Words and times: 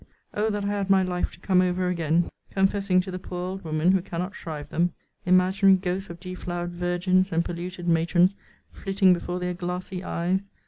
Oh! 0.33 0.49
that 0.49 0.63
I 0.63 0.67
had 0.69 0.89
my 0.89 1.03
life 1.03 1.29
to 1.33 1.39
come 1.39 1.61
over 1.61 1.87
again! 1.87 2.27
Confessing 2.49 3.01
to 3.01 3.11
the 3.11 3.19
poor 3.19 3.37
old 3.49 3.63
woman, 3.63 3.91
who 3.91 4.01
cannot 4.01 4.33
shrive 4.33 4.69
them! 4.69 4.93
Imaginary 5.27 5.77
ghosts 5.77 6.09
of 6.09 6.19
deflowered 6.19 6.71
virgins, 6.71 7.31
and 7.31 7.45
polluted 7.45 7.87
matrons, 7.87 8.35
flitting 8.71 9.13
before 9.13 9.39
their 9.39 9.53
glassy 9.53 10.03
eyes! 10.03 10.47